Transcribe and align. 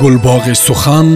гулбоғи 0.00 0.54
сухан 0.66 1.08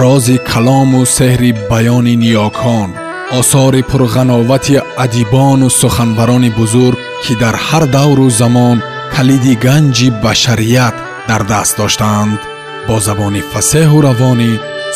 рози 0.00 0.36
калому 0.50 1.00
сеҳри 1.16 1.50
баёни 1.70 2.14
ниёкон 2.22 2.90
осори 3.38 3.82
пурғановати 3.90 4.76
адибону 5.04 5.68
суханбарони 5.80 6.50
бузург 6.58 6.98
ки 7.22 7.32
дар 7.42 7.54
ҳар 7.66 7.84
давру 7.96 8.26
замон 8.40 8.76
калиди 9.14 9.54
ганҷи 9.66 10.08
башарият 10.24 10.96
дар 11.28 11.42
даст 11.52 11.74
доштаанд 11.80 12.40
бо 12.88 12.96
забони 13.06 13.42
фасеҳу 13.52 13.98
равонӣ 14.08 14.52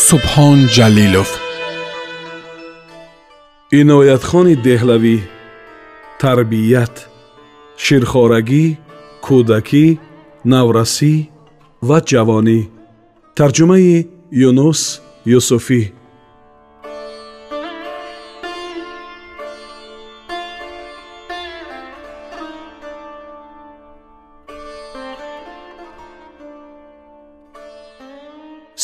субҳон 0.09 0.59
ҷалилов 0.77 1.31
иноятхони 3.81 4.55
деҳлавӣ 4.67 5.17
тарбият 6.23 6.95
ширхорагӣ 7.85 8.65
кӯдакӣ 9.27 9.87
наврасӣ 10.53 11.15
ва 11.89 11.99
ҷавонӣ 12.11 12.61
тарҷумаи 13.39 14.07
юнус 14.49 14.81
юсуфӣ. 15.39 15.83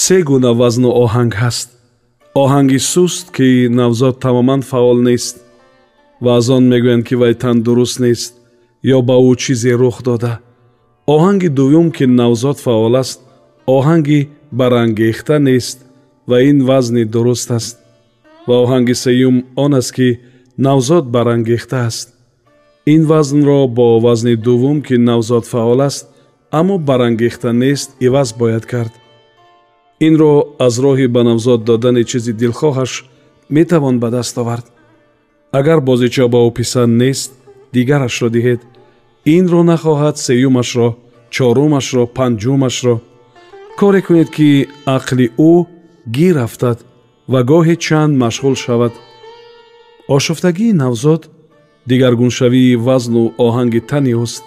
Се 0.03 0.17
гуна 0.29 0.51
вазну 0.61 0.91
оҳанг 1.05 1.33
ҳаст. 1.43 1.69
Оҳанги 2.43 2.79
суст 2.93 3.27
ки 3.37 3.49
навзод 3.81 4.15
тамоман 4.25 4.61
фаъол 4.71 4.99
нест 5.09 5.35
ва 6.25 6.31
аз 6.39 6.47
он 6.57 6.65
мегӯянд 6.73 7.05
ки 7.09 7.15
вай 7.21 7.35
тандуруст 7.43 7.97
нест 8.05 8.33
ё 8.97 8.99
ба 9.09 9.17
ӯ 9.31 9.33
чизе 9.43 9.73
рух 9.83 9.97
дода. 10.09 10.33
Оҳанги 11.15 11.49
дуюм 11.59 11.89
ки 11.97 12.05
навзод 12.21 12.59
фаъол 12.67 12.95
аст 13.03 13.21
оҳанги 13.79 14.21
барангехта 14.53 15.39
нест 15.39 15.87
ва 16.29 16.43
ин 16.43 16.65
вазни 16.65 17.05
дуруст 17.05 17.51
аст. 17.51 17.79
Ва 18.47 18.55
оҳанги 18.63 18.95
сеюм 18.95 19.45
он 19.57 19.75
аст 19.75 19.93
ки 19.93 20.21
навзод 20.59 21.05
барангехта 21.07 21.87
аст. 21.87 22.09
Ин 22.87 23.07
вазнро 23.07 23.69
бо 23.69 24.01
вазни 24.01 24.37
дуввум 24.37 24.83
ки 24.83 24.97
навзод 24.99 25.45
фаъол 25.47 25.81
аст 25.81 26.09
аммо 26.51 26.79
барангехта 26.79 27.53
нест 27.53 27.97
иваз 28.01 28.33
бояд 28.39 28.67
кард. 28.67 28.93
Инро 30.01 30.33
аз 30.59 30.75
роҳи 30.79 31.07
ба 31.07 31.25
навзод 31.25 31.65
додани 31.65 32.05
чизи 32.05 32.33
дилхоҳаш 32.33 32.93
метавон 33.51 33.99
ба 33.99 34.11
даст 34.11 34.39
овард. 34.39 34.67
Агар 35.53 35.81
бозича 35.81 36.29
ба 36.29 36.39
ӯ 36.49 36.51
писанд 36.55 36.93
нест 37.03 37.31
дигарашро 37.73 38.29
диҳед. 38.37 38.61
Инро 39.37 39.61
нахоҳад 39.71 40.17
сеюмашро 40.27 40.89
чорумашро 41.35 42.05
панҷумашро 42.17 42.95
коре 43.79 44.01
кунед 44.07 44.29
ки 44.37 44.49
ақли 44.97 45.27
ӯ 45.51 45.53
гир 46.17 46.37
афтад 46.47 46.79
ва 47.33 47.41
гоҳе 47.51 47.77
чанд 47.85 48.15
машғул 48.23 48.55
шавад. 48.65 48.93
Ошуфтагии 50.17 50.73
навзод 50.83 51.23
дигаргуншавии 51.91 52.77
вазну 52.87 53.25
оҳанги 53.47 53.81
тани 53.91 54.15
ӯст 54.25 54.45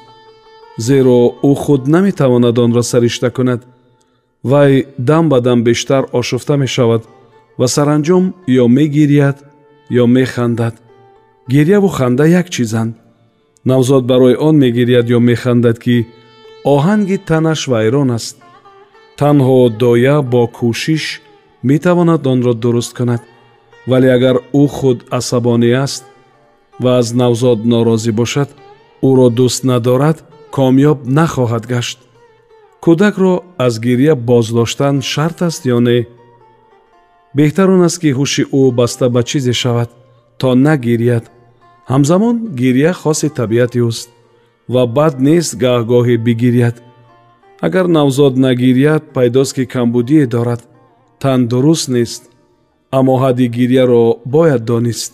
зеро 0.87 1.19
ӯ 1.49 1.51
худ 1.61 1.81
наметавонад 1.93 2.55
онро 2.63 2.83
саришта 2.91 3.29
кунад. 3.35 3.61
Вай 4.51 4.71
дам 5.09 5.29
ба 5.31 5.39
дам 5.47 5.59
бештар 5.63 6.03
ошуфта 6.19 6.55
мешавад 6.63 7.03
ва 7.59 7.67
саранҷом 7.75 8.23
ё 8.61 8.65
мегиряд 8.77 9.37
ё 10.01 10.05
механдад. 10.17 10.75
Гирьяву 11.47 11.89
ханда 11.97 12.25
як 12.41 12.49
чизанд 12.49 12.93
навзод 13.65 14.05
барои 14.05 14.35
он 14.35 14.55
мегиряд 14.63 15.05
ё 15.09 15.19
механдад 15.19 15.77
ки 15.79 16.07
оҳанги 16.63 17.17
танаш 17.29 17.67
вайрон 17.67 18.11
аст 18.11 18.37
танҳо 19.19 19.59
доя 19.81 20.17
бо 20.31 20.43
кӯшиш 20.57 21.03
метавонад 21.69 22.21
онро 22.31 22.53
дуруст 22.63 22.93
кунад. 22.97 23.21
Вале 23.89 24.09
агар 24.17 24.37
ӯ 24.61 24.65
худ 24.75 24.99
асабонӣ 25.17 25.71
аст 25.85 26.03
ва 26.83 26.91
аз 26.99 27.07
навзод 27.21 27.59
норозӣ 27.71 28.11
бошад 28.19 28.49
ӯро 29.09 29.27
дӯст 29.37 29.61
надорад 29.69 30.17
комёб 30.55 30.99
нахоҳад 31.17 31.65
гашт. 31.73 31.97
Кӯдакро 32.83 33.33
аз 33.65 33.73
гирья 33.85 34.13
боздоштан 34.29 34.95
шарт 35.11 35.37
аст 35.47 35.61
ё 35.75 35.79
не? 35.87 35.99
Беҳтар 37.37 37.67
он 37.75 37.81
аст 37.87 37.97
ки 38.01 38.09
ҳуши 38.17 38.43
ӯ 38.61 38.63
баста 38.79 39.05
ба 39.15 39.21
чизе 39.29 39.53
шавад 39.61 39.89
то 40.39 40.47
нагирьяд 40.65 41.25
ҳамзамон 41.91 42.35
гирья 42.61 42.91
хоси 43.01 43.29
табиати 43.39 43.79
ӯст 43.89 44.07
ва 44.73 44.83
бад 44.97 45.13
нест 45.27 45.51
гаҳгоҳе 45.63 46.15
бигирьяд 46.25 46.75
агар 47.65 47.87
навзод 47.87 48.37
нагирьяд 48.37 49.03
пайдост 49.13 49.55
ки 49.55 49.65
камбудие 49.65 50.25
дорад. 50.27 50.61
Тан 51.19 51.47
дуруст 51.47 51.87
нест 51.89 52.23
аммо 52.97 53.15
ҳадди 53.23 53.47
гирьяро 53.57 54.03
бояд 54.25 54.63
донист. 54.65 55.13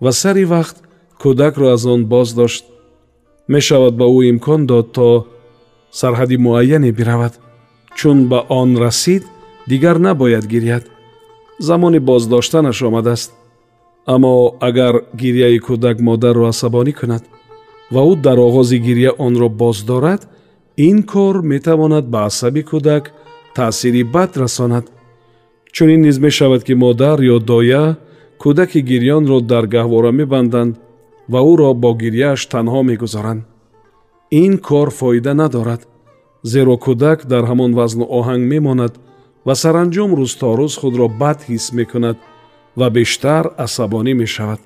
Ва 0.00 0.12
сари 0.12 0.44
вақт 0.44 0.76
кӯдакро 1.22 1.66
аз 1.74 1.84
он 1.86 2.06
боз 2.12 2.28
дошт. 2.34 2.64
Мешавад 3.48 3.94
ба 4.00 4.06
ӯ 4.16 4.20
имкон 4.30 4.66
дод 4.66 4.86
то 4.96 5.26
сарҳади 6.00 6.36
муайяне 6.36 6.90
биравад. 6.98 7.34
Чун 7.98 8.18
ба 8.30 8.38
он 8.48 8.76
расид 8.84 9.24
дигар 9.70 9.96
набояд 9.98 10.46
гирьяд. 10.46 10.84
Замони 11.58 11.98
боздоштанаш 11.98 12.82
омадааст. 12.82 13.30
Аммо 14.06 14.56
агар 14.60 14.94
гирьяи 15.22 15.58
кӯдак 15.66 15.96
модарро 16.00 16.44
асабонӣ 16.52 16.92
кунад 16.92 17.24
ва 17.94 18.02
ӯ 18.10 18.14
дар 18.26 18.38
оғози 18.48 18.78
гирья 18.86 19.12
онро 19.26 19.48
боздорад 19.48 20.22
ин 20.76 21.02
кор 21.02 21.42
метавонад 21.42 22.06
ба 22.08 22.24
асаби 22.26 22.62
кӯдак 22.62 23.04
таъсири 23.54 24.02
бад 24.04 24.36
расонад. 24.36 24.90
Чунин 25.72 26.00
низ 26.00 26.18
мешавад 26.18 26.64
ки 26.64 26.74
модар 26.74 27.18
ё 27.20 27.38
доя 27.38 27.96
кӯдаки 28.42 28.80
гирьёнро 28.90 29.40
дар 29.40 29.64
гаҳвора 29.66 30.12
мебанданд 30.12 30.74
ва 31.32 31.40
ӯро 31.52 31.74
бо 31.74 31.90
гирьяаш 32.02 32.40
танҳо 32.52 32.82
мегузоранд. 32.82 33.42
Ин 34.30 34.58
кор 34.58 34.90
фоида 34.90 35.34
надорад 35.34 35.82
зеро 36.42 36.76
кӯдак 36.84 37.18
дар 37.26 37.44
ҳамон 37.50 37.72
вазну 37.78 38.04
оҳанг 38.18 38.44
мемонад 38.52 38.94
ва 39.46 39.54
саранҷом 39.62 40.10
рӯзторӯз 40.18 40.72
худро 40.80 41.06
бад 41.08 41.38
ҳис 41.48 41.64
мекунад 41.78 42.16
ва 42.78 42.90
бештар 42.90 43.44
асабонӣ 43.64 44.14
мешавад. 44.22 44.60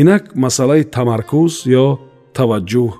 Инак 0.00 0.24
масъалаи 0.42 0.84
тамаркуз 0.94 1.54
ё 1.82 1.86
таваҷҷӯҳ. 2.36 2.92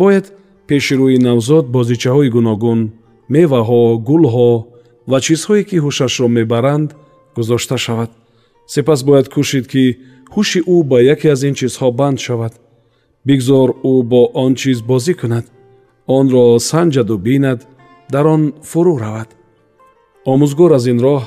Бояд 0.00 0.26
пеши 0.72 0.94
рӯи 1.00 1.18
навзод 1.28 1.64
бозичаҳои 1.76 2.32
гуногун 2.36 2.80
меваҳо 3.34 3.82
гулҳо 4.08 4.52
ва 5.10 5.18
чизҳое 5.26 5.62
ки 5.68 5.76
ҳушашро 5.84 6.26
мебаранд 6.38 6.88
гузошта 7.36 7.76
шавад. 7.84 8.10
Сипас 8.72 9.00
бояд 9.08 9.26
кӯшид 9.34 9.64
ки 9.72 9.84
ҳуши 10.34 10.60
ӯ 10.74 10.76
ба 10.90 10.98
яке 11.14 11.26
аз 11.34 11.40
ин 11.48 11.54
чизҳо 11.60 11.88
банд 12.00 12.18
шавад. 12.26 12.54
Бигзор 13.28 13.68
ӯ 13.92 13.94
бо 14.10 14.22
он 14.44 14.52
чиз 14.60 14.78
бозӣ 14.90 15.14
кунад. 15.20 15.46
Онро 16.18 16.44
санҷаду 16.70 17.16
бинад 17.26 17.60
дар 18.14 18.24
он 18.34 18.42
фурӯ 18.70 18.94
равад. 19.04 19.28
Омӯзгор 20.32 20.70
аз 20.78 20.84
ин 20.92 20.98
роҳ 21.06 21.22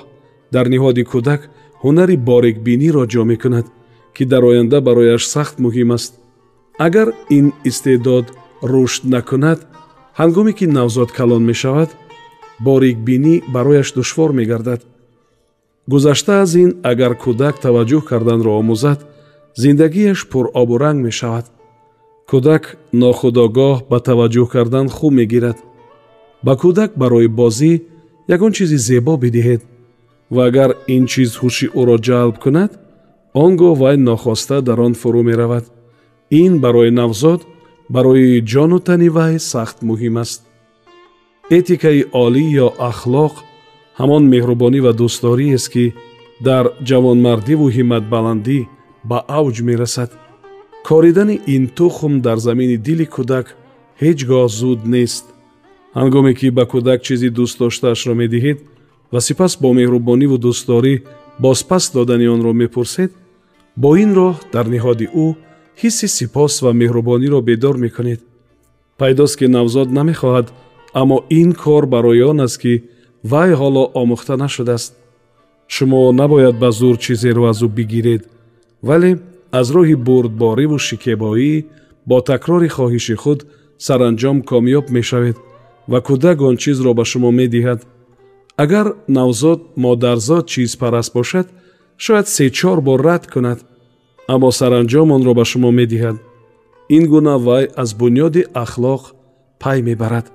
дар 0.56 0.66
ниҳоди 0.74 1.04
кӯдак 1.12 1.42
ҳунари 1.84 2.16
борикбиниро 2.30 3.04
ҷо 3.14 3.22
мекунад 3.32 3.66
ки 4.16 4.24
дар 4.32 4.44
оянда 4.50 4.78
барояш 4.88 5.24
сахт 5.34 5.56
муҳим 5.66 5.90
аст. 5.98 6.14
Агар 6.86 7.08
ин 7.38 7.46
истеъдод 7.70 8.26
рушд 8.62 9.04
накунад 9.14 9.60
ҳангоме 10.20 10.54
ки 10.54 10.66
навзод 10.78 11.10
калон 11.12 11.44
мешавад 11.52 11.90
борикбинӣ 12.60 13.36
барояш 13.54 13.92
душвор 13.94 14.32
мегардад. 14.40 14.82
Гузашта 15.88 16.34
аз 16.44 16.56
ин 16.64 16.72
агар 16.92 17.14
кӯдак 17.24 17.56
таваҷҷӯҳ 17.66 18.04
карданро 18.10 18.52
омӯзад 18.62 19.00
зиндагиаш 19.62 20.20
пуробу 20.32 20.76
ранг 20.84 21.00
мешавад. 21.08 21.46
Кӯдак 22.30 22.64
нохудогоҳ 23.02 23.76
ба 23.90 23.98
таваҷҷӯҳ 24.08 24.48
кардан 24.54 24.88
хуб 24.96 25.12
мегирад. 25.20 25.58
Ба 26.46 26.54
кӯдак 26.62 26.92
барои 27.02 27.28
бозӣ 27.40 27.74
ягон 28.36 28.52
чизи 28.58 28.78
зебо 28.88 29.14
бидиҳед 29.24 29.62
ва 30.34 30.42
агар 30.50 30.72
ин 30.96 31.04
чиз 31.12 31.32
ҳуши 31.42 31.68
ӯро 31.80 31.98
ҷалб 32.08 32.36
кунад 32.44 32.72
он 33.44 33.52
гоҳ 33.62 33.74
вай 33.82 33.96
нохоста 34.10 34.58
дар 34.68 34.80
он 34.88 34.94
фурӯ 35.02 35.22
меравад. 35.30 35.66
Ин 36.42 36.54
барои 36.64 36.92
навзод 37.00 37.42
барои 37.90 38.42
ҷону 38.52 38.80
тани 38.88 39.10
вай 39.10 39.36
сахт 39.52 39.78
муҳим 39.90 40.16
аст. 40.24 40.42
Этикаи 41.58 42.02
олӣ 42.24 42.44
ё 42.66 42.68
ахлоқ 42.90 43.34
ҳамон 44.00 44.24
меҳрубонӣ 44.34 44.80
ва 44.86 44.92
дӯстдориест 45.00 45.68
ки 45.74 45.86
дар 46.48 46.66
ҷавонмардиву 46.90 47.68
ҳиматбаландӣ 47.78 48.60
ба 49.10 49.18
авҷ 49.40 49.56
мерасад. 49.70 50.12
Коридани 50.88 51.36
ин 51.56 51.64
тухм 51.78 52.14
дар 52.26 52.38
замини 52.48 52.78
дили 52.88 53.06
кӯдак 53.16 53.46
ҳеҷ 54.02 54.20
гоҳ 54.30 54.48
зуд 54.60 54.82
нест. 54.96 55.26
Ҳангоме 55.98 56.34
ки 56.40 56.48
ба 56.58 56.64
кӯдак 56.72 57.00
чизи 57.08 57.30
дӯстдоштаашро 57.38 58.14
медиҳед 58.22 58.60
ва 59.14 59.20
сипас 59.28 59.54
бо 59.62 59.70
меҳрубониву 59.80 60.38
дӯстдорӣ 60.46 60.96
бозпас 61.44 61.84
додани 61.96 62.28
онро 62.36 62.52
мепурсед 62.62 63.12
бо 63.82 63.90
ин 64.04 64.12
роҳ 64.20 64.36
дар 64.54 64.66
ниҳоди 64.74 65.08
ӯ 65.26 65.28
ҳисси 65.82 66.08
сипос 66.18 66.54
ва 66.64 66.72
меҳрубониро 66.82 67.40
бедор 67.42 67.76
мекунед. 67.86 68.22
Пайдост 69.00 69.36
ки 69.40 69.46
навзод 69.56 69.90
намехоҳад 69.98 70.48
аммо 71.02 71.18
ин 71.42 71.50
кор 71.54 71.84
барои 71.94 72.22
он 72.32 72.40
аст 72.46 72.58
ки 72.62 72.74
вай 73.32 73.52
ҳоло 73.60 73.84
омӯхта 74.02 74.36
нашудааст. 74.44 74.92
Шумо 75.68 76.12
набояд 76.22 76.56
ба 76.64 76.70
зур 76.80 76.96
чизеро 77.04 77.44
аз 77.52 77.60
ӯ 77.66 77.68
бигиред 77.78 78.24
вале 78.88 79.12
аз 79.60 79.68
роҳи 79.76 79.96
бурдбориву 80.08 80.78
шикебоӣ 80.88 81.54
бо 82.10 82.18
такрори 82.30 82.70
хоҳиши 82.76 83.16
худ 83.24 83.40
саранҷом 83.86 84.38
комёб 84.50 84.86
мешавед 84.98 85.38
ва 85.92 86.00
кӯдак 86.08 86.38
он 86.48 86.56
чизро 86.64 86.92
ба 87.00 87.04
шумо 87.12 87.30
медиҳад. 87.42 87.80
Агар 88.64 88.88
навзод 89.08 89.60
модарзод 89.84 90.46
чизпараст 90.54 91.12
бошад 91.18 91.48
шояд 91.98 92.28
сечор 92.38 92.78
бор 92.88 93.00
рад 93.08 93.24
кунад 93.34 93.60
аммо 94.34 94.50
саранҷом 94.60 95.08
онро 95.16 95.34
ба 95.40 95.46
шумо 95.52 95.70
медиҳад. 95.80 96.18
Ин 96.96 97.04
гуна 97.12 97.36
вай 97.48 97.66
аз 97.82 97.90
бунёди 98.00 98.42
ахлоқ 98.64 99.02
пай 99.62 99.78
мебарад. 99.88 100.26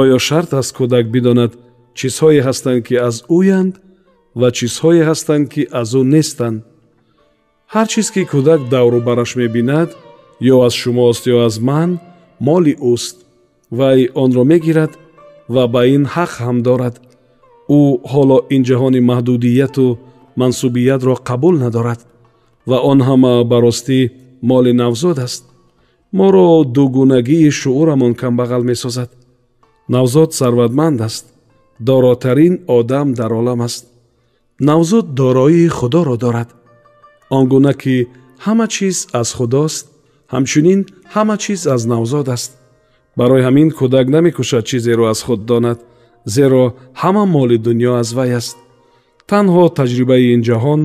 Оё 0.00 0.18
шарт 0.26 0.50
аст 0.60 0.72
кӯдак 0.78 1.06
бидонад 1.14 1.52
чизҳое 1.98 2.40
ҳастанд 2.48 2.80
ки 2.86 2.94
аз 3.08 3.16
ӯянд 3.38 3.74
ва 4.40 4.48
чизҳое 4.58 5.02
ҳастанд 5.10 5.44
ки 5.52 5.62
аз 5.80 5.90
ӯ 6.00 6.02
нестанд. 6.14 6.58
Ҳар 7.74 7.86
чиз 7.92 8.08
ки 8.14 8.22
кӯдак 8.32 8.60
даврубараш 8.72 9.30
мебинад 9.40 9.90
ё 10.52 10.56
аз 10.66 10.74
шумост 10.82 11.22
ё 11.34 11.36
аз 11.48 11.56
ман 11.68 11.90
моли 12.46 12.74
ӯст. 12.94 13.16
Вай 13.78 13.98
онро 14.22 14.42
мегирад 14.52 14.92
ва 15.54 15.64
ба 15.74 15.82
ин 15.96 16.04
ҳақ 16.14 16.32
ҳам 16.44 16.58
дорад. 16.68 16.94
Ӯ 17.78 17.80
ҳоло 18.12 18.38
ин 18.54 18.62
ҷаҳони 18.68 19.00
маҳдудияту 19.10 19.86
мансубиятро 20.40 21.14
қабул 21.28 21.54
надорад 21.64 22.00
ва 22.70 22.78
он 22.90 22.98
ҳама 23.08 23.34
ба 23.50 23.56
ростӣ 23.64 24.00
моли 24.50 24.72
навзод 24.82 25.18
аст. 25.26 25.44
Моро 26.18 26.64
дугунагии 26.76 27.50
шуурамон 27.60 28.12
камбағал 28.20 28.62
месозад. 28.70 29.10
Навзод 29.94 30.30
сарватманд 30.34 31.00
аст. 31.08 31.24
Доротарин 31.88 32.54
одам 32.78 33.14
дар 33.14 33.32
олам 33.40 33.60
аст. 33.68 33.84
Навзод 34.68 35.06
дороии 35.14 35.68
худоро 35.68 36.16
дорад. 36.16 36.48
Он 37.36 37.48
гуна 37.52 37.72
ки 37.74 37.96
ҳама 38.44 38.66
чиз 38.74 38.96
аз 39.20 39.28
худост 39.38 39.84
ҳамчунин 40.32 40.80
ҳама 41.14 41.36
чиз 41.42 41.60
аз 41.74 41.82
навзод 41.92 42.28
аст. 42.36 42.50
Барои 43.18 43.42
ҳамин 43.46 43.68
кӯдак 43.78 44.06
намекушад 44.14 44.64
чизеро 44.70 45.04
аз 45.12 45.20
худ 45.26 45.40
донад 45.50 45.78
зеро 46.34 46.64
ҳама 47.02 47.24
моли 47.34 47.58
дуньё 47.66 47.92
аз 48.02 48.08
вай 48.18 48.30
аст. 48.40 48.56
Танҳо 49.30 49.64
таҷрибаи 49.78 50.24
ин 50.34 50.40
ҷаҳон 50.48 50.80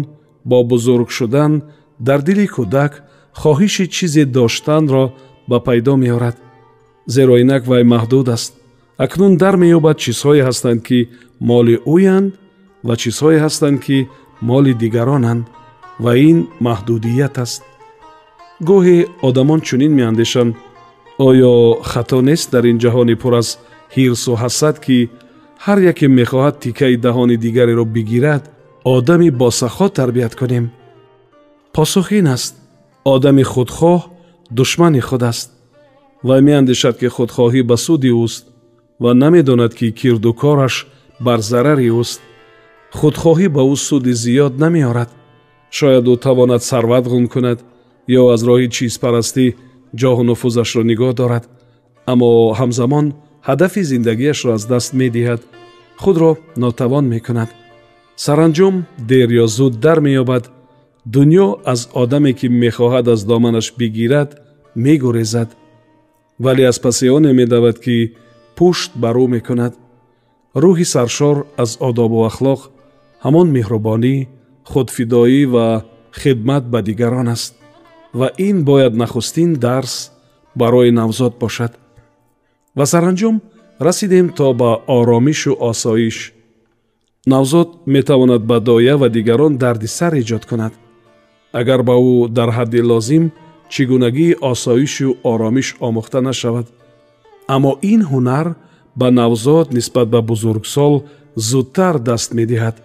бо 0.49 0.63
бузург 0.63 1.07
шудан 1.17 1.53
дар 2.07 2.19
дили 2.27 2.45
кӯдак 2.55 2.91
хоҳиши 3.41 3.85
чизе 3.95 4.23
доштанро 4.25 5.03
ба 5.49 5.57
пайдо 5.67 5.93
меорад. 6.03 6.37
Зеро 7.13 7.35
инак 7.43 7.63
вай 7.71 7.83
маҳдуд 7.93 8.27
аст. 8.35 8.53
Акнун 9.05 9.33
дар 9.37 9.55
меёбад 9.63 9.97
чизҳое 10.03 10.41
ҳастанд 10.47 10.79
ки 10.87 10.99
моли 11.49 11.75
ӯянд 11.95 12.29
ва 12.87 12.93
чизҳое 13.01 13.39
ҳастанд 13.45 13.77
ки 13.85 13.97
моли 14.49 14.73
дигаронанд 14.83 15.43
ва 16.03 16.11
ин 16.29 16.37
маҳдудият 16.67 17.35
аст. 17.45 17.61
Гоҳе 18.69 18.97
одамон 19.27 19.59
чунин 19.67 19.91
меандешанд 19.99 20.53
оё 21.29 21.53
хато 21.91 22.17
нест 22.29 22.47
дар 22.53 22.63
ин 22.71 22.77
ҷаҳони 22.83 23.15
пур 23.21 23.33
аз 23.41 23.49
ҳирсу 23.95 24.31
ҳасад 24.43 24.75
ки 24.85 24.97
ҳар 25.65 25.79
яке 25.91 26.07
мехоҳад 26.19 26.55
тикаи 26.65 26.95
даҳони 27.05 27.37
дигареро 27.45 27.85
бигирад 27.95 28.43
одами 28.85 29.29
босахо 29.29 29.89
тарбият 29.89 30.35
кунем 30.35 30.71
посух 31.73 32.11
ин 32.11 32.27
аст 32.27 32.55
одами 33.03 33.43
худхоҳ 33.43 34.01
душмани 34.51 34.99
худ 34.99 35.23
аст. 35.23 35.51
Вай 36.23 36.41
меандешад 36.41 36.95
ки 36.99 37.07
худхоҳӣ 37.15 37.61
ба 37.63 37.77
суди 37.77 38.11
ӯст 38.25 38.43
ва 38.99 39.13
намедонад 39.13 39.73
ки 39.73 39.91
кирду 39.91 40.33
кораш 40.33 40.87
бар 41.19 41.39
зарари 41.39 41.89
ӯст 42.01 42.21
худхоҳӣ 42.99 43.47
ба 43.55 43.61
ӯ 43.73 43.75
суди 43.75 44.13
зиёд 44.23 44.53
намеорад. 44.63 45.09
Шояд 45.77 46.05
ӯ 46.13 46.15
тавонад 46.25 46.61
сарват 46.69 47.05
ғун 47.11 47.25
кунад 47.33 47.59
ё 48.19 48.21
аз 48.33 48.41
роҳи 48.47 48.67
чизпарастӣ 48.75 49.45
ҷоҳу 50.01 50.23
нуфузашро 50.29 50.83
нигоҳ 50.91 51.13
дорад. 51.21 51.43
Аммо 52.11 52.29
ҳамзамон 52.59 53.05
ҳадафи 53.47 53.81
зиндагиашро 53.91 54.49
аз 54.57 54.63
даст 54.71 54.93
медиҳад. 55.01 55.41
Худро 56.03 56.31
нотавон 56.63 57.05
мекунад 57.15 57.49
саранҷом 58.15 58.85
дер 58.97 59.29
ё 59.43 59.47
зуд 59.47 59.79
дар 59.79 59.99
меёбад. 60.01 60.51
Дуньё 61.05 61.47
аз 61.65 61.89
одаме 61.93 62.33
ки 62.33 62.47
мехоҳад 62.47 63.07
аз 63.13 63.21
доманаш 63.25 63.73
бигирад 63.77 64.29
мегурезад. 64.75 65.49
Вале 66.39 66.63
аз 66.71 66.79
паси 66.79 67.09
оне 67.09 67.33
медавад 67.33 67.79
ки 67.79 68.13
пушт 68.55 68.91
бар 68.95 69.15
ӯ 69.15 69.27
мекунад. 69.27 69.73
Рӯҳи 70.55 70.85
саршор 70.93 71.37
аз 71.57 71.77
одобу 71.79 72.19
ахлоқ 72.29 72.61
ҳамон 73.23 73.47
меҳрубонӣ 73.55 74.15
худфидоӣ 74.71 75.45
ва 75.53 75.67
хидмат 76.19 76.63
ба 76.73 76.79
дигарон 76.81 77.27
аст. 77.35 77.53
Ва 78.13 78.27
ин 78.37 78.63
бояд 78.63 78.93
нахустин 79.01 79.53
дарс 79.65 80.11
барои 80.55 80.91
навзод 80.91 81.33
бошад. 81.39 81.73
Ва 82.77 82.85
саранҷом 82.85 83.35
расидем 83.79 84.29
то 84.29 84.53
ба 84.53 84.71
оромишу 84.87 85.53
осоиш 85.59 86.34
навзод 87.25 87.69
метавонад 87.85 88.45
ба 88.45 88.59
доя 88.59 88.97
ва 88.97 89.09
дигарон 89.09 89.57
дарди 89.57 89.87
сар 89.87 90.13
эҷод 90.13 90.45
кунад. 90.45 90.73
Агар 91.51 91.83
ба 91.83 91.93
ӯ 91.93 92.29
дар 92.29 92.49
ҳадди 92.57 92.81
лозим 92.81 93.31
чӣ 93.69 93.85
гунагии 93.85 94.37
осоишу 94.51 95.17
оромиш 95.23 95.75
омӯхта 95.87 96.19
нашавад. 96.21 96.67
Аммо 97.47 97.71
ин 97.81 98.01
ҳунар 98.11 98.47
ба 98.95 99.07
навзод 99.11 99.73
нисбат 99.73 100.07
ба 100.09 100.21
бузургсол 100.21 101.03
зудтар 101.35 101.95
даст 101.99 102.33
медиҳад. 102.39 102.75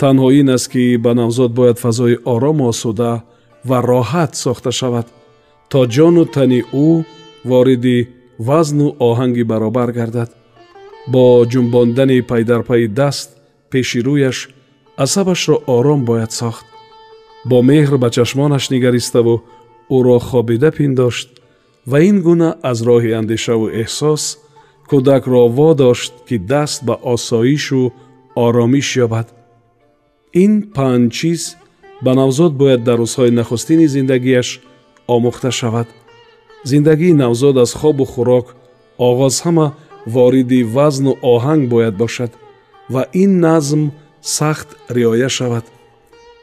Танҳо 0.00 0.28
ин 0.40 0.48
аст 0.56 0.68
ки 0.72 0.96
ба 1.04 1.12
навзод 1.14 1.50
бояд 1.52 1.78
фазои 1.78 2.16
орому 2.24 2.68
осуда 2.72 3.22
ва 3.68 3.78
роҳат 3.90 4.32
сохта 4.44 4.70
шавад. 4.80 5.06
То 5.70 5.80
ҷону 5.94 6.24
тани 6.24 6.60
ӯ 6.86 6.88
вориди 7.44 7.98
вазну 8.38 8.86
оҳанги 9.08 9.44
баробар 9.50 9.90
гардад. 9.98 10.30
Бо 11.12 11.24
ҷумбондани 11.52 12.18
пайдарпайи 12.30 12.88
даст 13.00 13.37
пеши 13.70 14.00
рӯяш 14.06 14.38
асабашро 15.04 15.56
ором 15.76 16.00
бояд 16.08 16.32
сохт. 16.40 16.66
Бо 17.48 17.58
меҳр 17.70 17.94
ба 18.02 18.08
чашмонаш 18.16 18.64
нигариставу 18.74 19.34
ӯро 19.96 20.18
хобида 20.28 20.70
пиндошт 20.78 21.28
ва 21.90 21.98
ин 22.10 22.16
гуна 22.26 22.50
аз 22.70 22.78
роҳи 22.88 23.12
андешаву 23.20 23.66
эҳсос 23.82 24.22
кӯдакро 24.90 25.42
водошт 25.58 26.12
ки 26.28 26.36
даст 26.52 26.78
ба 26.88 26.94
осоишу 27.14 27.82
оромиш 28.44 28.88
ёбад. 29.04 29.28
Ин 30.42 30.52
панҷ 30.74 31.12
чиз 31.16 31.42
ба 32.04 32.10
навзод 32.20 32.52
бояд 32.60 32.82
дар 32.88 32.98
рӯзҳои 33.02 33.36
нахустини 33.38 33.86
зиндагиаш 33.94 34.48
омӯхта 35.14 35.50
шавад. 35.60 35.88
Зиндагии 36.70 37.18
навзод 37.22 37.56
аз 37.64 37.72
хобу 37.80 38.04
хӯрок 38.12 38.46
оғоз 39.08 39.36
ҳама 39.44 39.66
вориди 40.14 40.60
вазну 40.76 41.12
оҳанг 41.34 41.62
бояд 41.72 41.94
бошад 42.02 42.30
ва 42.90 43.06
ин 43.12 43.40
назм 43.40 43.90
сахт 44.22 44.68
риоя 44.88 45.28
шавад. 45.28 45.64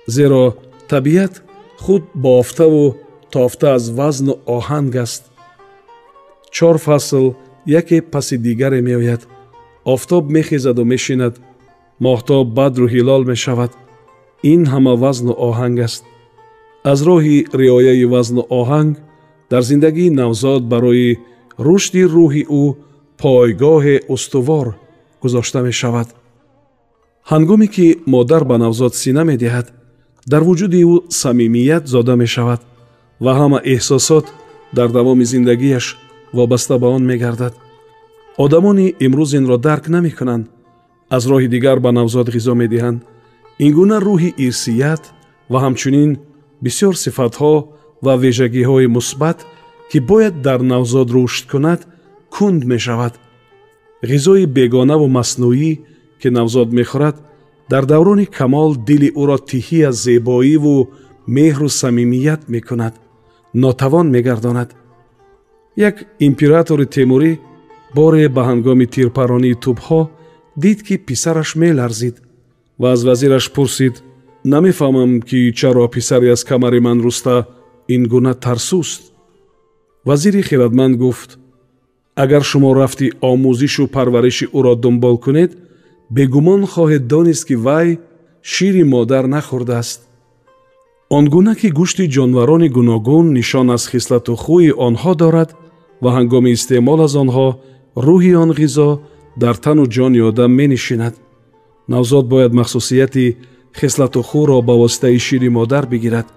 Зеро 0.08 0.56
табиат 0.88 1.44
худ 1.80 2.04
бофтаву 2.14 2.96
тофта 3.32 3.74
аз 3.75 3.90
вазну 3.90 4.34
оҳанг 4.46 4.96
аст. 4.96 5.24
Чор 6.52 6.78
фасл 6.78 7.25
яке 7.66 8.02
паси 8.02 8.38
дигаре 8.38 8.82
меояд. 8.82 9.28
Офтоб 9.84 10.30
мехезаду 10.30 10.86
мешинад. 10.86 11.40
Моҳтоб 12.00 12.46
бадру 12.60 12.86
ҳилол 12.88 13.24
мешавад. 13.25 13.72
Ин 14.44 14.62
ҳама 14.72 14.94
вазну 14.96 15.34
оҳанг 15.48 15.80
аст. 15.88 16.04
Аз 16.84 17.00
роҳи 17.10 17.38
риояи 17.54 18.06
вазну 18.14 18.42
оҳанг 18.60 18.94
дар 19.52 19.62
зиндагии 19.62 20.16
навзод 20.22 20.64
барои 20.74 21.20
рушди 21.66 22.04
рӯҳи 22.16 22.44
ӯ 22.62 22.64
пойгоҳе 23.22 23.96
устувор 24.16 24.68
гузошта 25.22 25.60
мешавад 25.70 26.08
ҳангоме 27.32 27.67
ки 27.75 27.88
модар 28.13 28.44
ба 28.50 28.55
навзод 28.58 28.94
сина 29.03 29.24
медиҳад 29.32 29.67
дар 30.32 30.41
вуҷуди 30.48 30.82
ӯ 30.94 30.96
самимият 31.22 31.84
зода 31.94 32.15
мешавад 32.24 32.62
ва 33.24 33.32
ҳама 33.39 33.60
эҳсосот 33.74 34.25
дар 34.77 34.89
давоми 34.98 35.25
зиндагиаш 35.34 35.86
вобаста 36.38 36.75
ба 36.82 36.88
он 36.96 37.03
мегардад. 37.12 37.53
Одамони 38.38 38.88
имрӯз 39.05 39.32
инро 39.39 39.58
дарк 39.67 39.86
намекунанд 39.96 40.46
аз 41.15 41.24
роҳи 41.32 41.48
дигар 41.55 41.77
ба 41.86 41.91
навзод 42.00 42.27
ғизо 42.36 42.53
медиҳанд. 42.62 43.00
Ин 43.65 43.72
гуна 43.77 43.98
рӯҳи 44.08 44.32
ирсият 44.46 45.03
ва 45.51 45.58
ҳамчунин 45.65 46.12
бисёр 46.65 46.94
сифатҳо 47.03 47.53
ва 48.05 48.13
вежагиҳои 48.24 48.88
мусбат 48.98 49.38
ки 49.89 49.98
бояд 50.10 50.36
дар 50.48 50.60
навзод 50.74 51.08
рушд 51.15 51.44
кунад 51.51 51.82
кунд 52.36 52.62
мешавад. 52.74 53.13
Ғизои 54.12 54.46
бегонаву 54.58 55.08
маснӯӣ 55.17 55.72
ки 56.22 56.28
навзод 56.38 56.70
мехӯрад 56.78 57.16
дар 57.72 57.84
даврони 57.86 58.26
камол 58.38 58.76
дили 58.88 59.10
ӯро 59.22 59.38
тиҳӣ 59.50 59.80
аз 59.90 59.96
зебоиву 60.06 60.78
меҳру 61.36 61.70
самимият 61.82 62.42
мекунад 62.54 62.94
нотавон 63.54 64.08
мегардонад 64.16 64.70
як 65.90 65.96
императори 66.20 66.86
темурӣ 66.96 67.32
боре 67.98 68.30
ба 68.36 68.42
ҳангоми 68.50 68.86
тирпаронии 68.96 69.60
тӯбҳо 69.64 70.02
дид 70.64 70.80
ки 70.88 70.96
писараш 71.08 71.50
меларзид 71.62 72.16
ва 72.82 72.88
аз 72.96 73.02
вазираш 73.08 73.46
пурсид 73.56 73.96
намефаҳмам 74.54 75.12
ки 75.30 75.40
чаро 75.60 75.88
писаре 75.96 76.30
аз 76.36 76.44
камари 76.50 76.80
ман 76.88 76.98
руста 77.06 77.36
ин 77.96 78.04
гуна 78.08 78.34
тарсуст 78.46 79.02
вазири 80.06 80.42
хиратманд 80.50 80.96
гуфт 80.98 81.30
агар 82.24 82.44
шумо 82.44 82.70
рафти 82.76 83.08
омӯзишу 83.32 83.84
парвариши 83.96 84.46
ӯро 84.58 84.74
дунбол 84.84 85.18
кунед 85.26 85.52
бегумон 86.10 86.66
хоҳед 86.66 87.08
донист 87.08 87.44
ки 87.48 87.56
вай 87.56 88.00
шири 88.42 88.84
модар 88.84 89.26
нахӯрдааст. 89.28 90.02
Он 91.10 91.26
гуна 91.30 91.54
ки 91.56 91.70
гӯшти 91.80 92.06
ҷонварони 92.16 92.70
гуногун 92.70 93.34
нишон 93.34 93.68
аз 93.76 93.84
хислату 93.92 94.34
хӯи 94.44 94.72
онҳо 94.88 95.14
дорад 95.22 95.50
ва 96.04 96.10
ҳангоми 96.18 96.52
истеъмол 96.58 97.00
аз 97.08 97.14
онҳо 97.24 97.48
рӯҳи 98.06 98.34
он 98.44 98.52
ғизо 98.60 98.90
дар 99.42 99.56
тану 99.64 99.86
ҷони 99.96 100.22
одам 100.30 100.52
менишинад. 100.62 101.14
Навзод 101.88 102.26
бояд 102.34 102.54
махсусияти 102.60 103.38
хислату 103.80 104.22
хӯро 104.30 104.58
ба 104.68 104.74
воситаи 104.82 105.18
шири 105.26 105.50
модар 105.58 105.86
бигирад. 105.94 106.28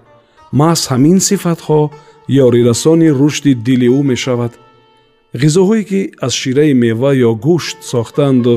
Маҳз 0.61 0.83
ҳамин 0.91 1.19
сифатҳо 1.29 1.81
ёрирасони 2.45 3.09
рушди 3.21 3.53
дили 3.67 3.89
ӯ 3.99 4.01
мешавад. 4.13 4.53
Ғизоҳое 5.43 5.83
ки 5.91 6.01
аз 6.27 6.33
шираи 6.41 6.73
мева 6.85 7.11
ё 7.29 7.31
гӯшт 7.47 7.79
сохтаанду 7.93 8.55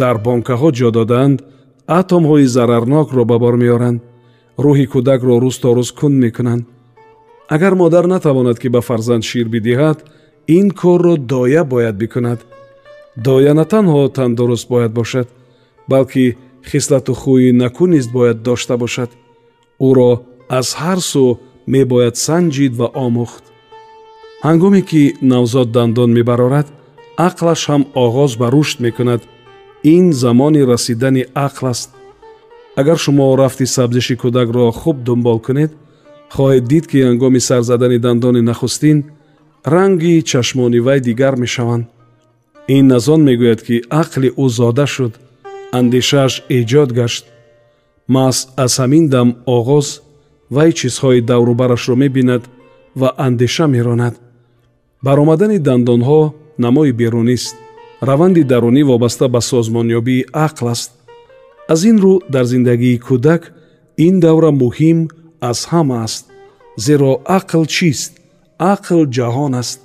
дар 0.00 0.16
бонкаҳо 0.26 0.68
ҷо 0.78 0.88
додаанд 0.98 1.38
атомҳои 2.00 2.46
зарарнокро 2.56 3.22
ба 3.30 3.36
бор 3.44 3.54
меоранд 3.64 4.00
рӯҳи 4.64 4.86
кӯдакро 4.92 5.34
рӯз 5.44 5.56
то 5.62 5.68
рӯз 5.76 5.90
кунд 5.98 6.16
мекунанд. 6.24 6.64
Агар 7.54 7.74
модар 7.82 8.04
натавонад 8.14 8.58
ки 8.62 8.68
ба 8.74 8.80
фарзанд 8.88 9.24
шир 9.30 9.46
бидиҳад 9.54 9.98
ин 10.58 10.66
корро 10.80 11.14
доя 11.32 11.62
бояд 11.72 11.96
бикунад. 12.02 12.40
Доя 13.26 13.52
на 13.54 13.64
танҳо 13.72 14.02
тандуруст 14.16 14.66
бояд 14.68 14.92
бошад 14.98 15.28
балки 15.88 16.36
хислату 16.70 17.12
хӯи 17.20 17.50
накунист 17.62 18.10
бояд 18.16 18.38
дошта 18.42 18.74
бошад. 18.82 19.10
Ӯро 19.88 20.10
аз 20.58 20.68
ҳар 20.80 20.98
сӯ 21.10 21.26
мебояд 21.74 22.16
санҷид 22.26 22.72
ва 22.80 22.88
омӯхт. 23.06 23.44
Ҳангоме 24.46 24.80
ки 24.90 25.02
навзод 25.32 25.68
дандон 25.76 26.10
мебарорад 26.18 26.66
ақлаш 27.28 27.60
ҳам 27.70 27.82
оғоз 28.04 28.32
ба 28.40 28.46
рушд 28.54 28.78
мекунад 28.86 29.22
ин 29.84 30.12
замони 30.12 30.62
расидани 30.64 31.24
ақл 31.34 31.66
аст. 31.70 31.90
Агар 32.76 32.98
шумо 32.98 33.36
рафти 33.36 33.66
сабзиши 33.66 34.14
кӯдакро 34.16 34.72
хуб 34.72 34.96
дунбол 35.06 35.38
кунед 35.46 35.72
хоҳед 36.34 36.64
дид 36.72 36.84
ки 36.90 36.98
ҳангоми 37.08 37.40
сар 37.40 37.62
задани 37.62 37.98
дандони 37.98 38.40
нахустин 38.40 38.98
ранги 39.64 40.22
чашмони 40.30 40.80
вай 40.86 41.00
дигар 41.00 41.34
мешаванд. 41.36 41.84
Ин 42.68 42.92
аз 42.92 43.08
он 43.08 43.20
мегӯяд 43.28 43.60
ки 43.66 43.76
ақли 44.02 44.28
ӯ 44.44 44.46
зода 44.58 44.86
шуд 44.86 45.12
андешааш 45.78 46.34
эҷод 46.58 46.90
гашт. 46.98 47.24
Маҳз 48.14 48.38
аз 48.64 48.72
ҳамин 48.80 49.04
дам 49.14 49.28
оғоз 49.56 49.86
вай 50.54 50.70
чизҳои 50.78 51.20
даврубарашро 51.30 51.94
мебинад 52.02 52.42
ва 53.00 53.08
андеша 53.26 53.66
меронад. 53.74 54.14
Баромадани 55.06 55.58
дандонҳо 55.68 56.20
намои 56.64 56.92
берунист 57.00 57.56
раванди 58.10 58.42
дарунӣ 58.52 58.82
вобаста 58.90 59.26
ба 59.34 59.40
созмонёбии 59.50 60.26
ақл 60.46 60.66
аст. 60.74 60.90
Аз 61.72 61.80
ин 61.90 61.96
рӯ 62.04 62.14
дар 62.34 62.44
зиндагии 62.52 63.02
кӯдак 63.06 63.42
ин 64.06 64.14
давра 64.24 64.50
муҳим 64.62 64.98
аз 65.50 65.58
ҳама 65.70 65.96
аст 66.06 66.24
зеро 66.84 67.12
ақл 67.38 67.64
чист 67.74 68.12
ақл 68.72 69.00
ҷаҳон 69.16 69.52
аст. 69.62 69.80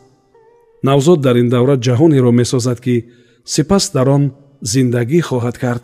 Навзод 0.88 1.20
дар 1.26 1.36
ин 1.44 1.50
давра 1.56 1.76
ҷаҳонеро 1.86 2.32
месозад 2.42 2.80
ки 2.86 2.96
сипас 3.54 3.84
дар 3.96 4.08
он 4.18 4.24
зиндагӣ 4.72 5.20
хоҳад 5.30 5.58
кард. 5.64 5.84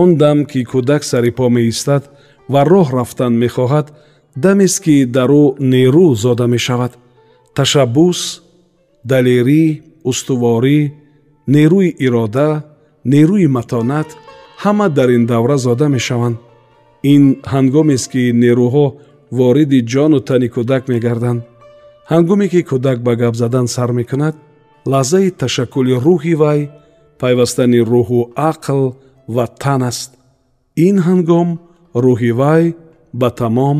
Он 0.00 0.08
дам 0.22 0.38
ки 0.50 0.60
кӯдак 0.72 1.02
сари 1.10 1.30
по 1.38 1.46
меистад 1.56 2.02
ва 2.52 2.60
роҳ 2.72 2.88
рафтан 2.98 3.32
мехоҳад 3.42 3.86
дамест 4.44 4.78
ки 4.84 4.96
дар 5.16 5.30
ӯ 5.42 5.44
нерӯ 5.72 6.06
зода 6.24 6.46
мешавад. 6.54 6.92
Ташаббус 7.56 8.20
далерӣ 9.10 9.64
устуворӣ 10.10 10.78
нерӯи 11.54 11.88
ирода 12.06 12.48
нерӯи 13.12 13.46
матонат 13.56 14.08
ҳама 14.62 14.86
дар 14.96 15.08
ин 15.16 15.24
давра 15.32 15.56
зода 15.66 15.86
мешаванд. 15.96 16.36
Ин 17.12 17.22
ҳангомест 17.52 18.06
ки 18.12 18.22
нерӯҳо 18.42 18.86
вориди 19.38 19.80
ҷону 19.92 20.18
тани 20.28 20.48
кӯдак 20.54 20.82
мегарданд. 20.92 21.40
Ҳангоме 22.12 22.46
ки 22.52 22.60
кӯдак 22.70 22.98
ба 23.06 23.12
гап 23.20 23.34
задан 23.42 23.66
сар 23.74 23.90
мекунад 23.98 24.34
лаҳзаи 24.92 25.28
ташаккули 25.40 25.94
рӯҳи 26.06 26.34
вай 26.42 26.60
пайвастани 27.20 27.80
рӯҳу 27.92 28.20
ақл 28.50 28.80
ва 29.34 29.44
тан 29.62 29.82
аст. 29.90 30.10
Ин 30.86 30.96
ҳангом 31.06 31.48
рӯҳи 32.04 32.32
вай 32.40 32.64
ба 33.20 33.28
тамом 33.40 33.78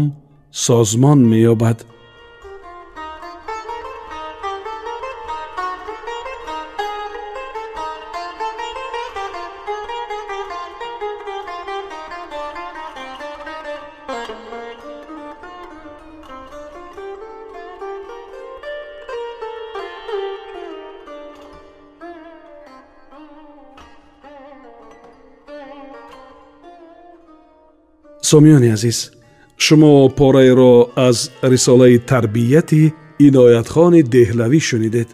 созмон 0.65 1.19
меёбад 1.33 1.79
сомиёни 28.26 28.70
азиз 28.78 29.12
шумо 29.58 30.10
пораеро 30.20 30.74
аз 30.96 31.18
рисолаи 31.44 31.98
тарбияти 32.12 32.94
иноятхони 33.28 34.02
деҳлавӣ 34.16 34.60
шунидед 34.70 35.10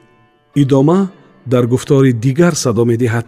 идома 0.64 1.00
дар 1.52 1.64
гуфтори 1.74 2.12
дигар 2.26 2.54
садо 2.64 2.84
медиҳад 2.92 3.28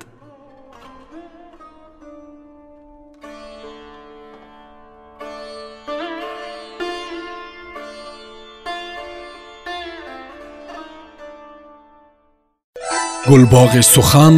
гулбоғи 13.30 13.82
сухан 13.94 14.36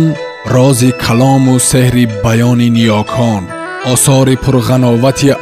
рози 0.55 0.91
калому 1.05 1.55
сеҳри 1.71 2.05
баёни 2.23 2.69
ниёкон 2.77 3.43
осори 3.93 4.35
пурғановати 4.43 5.29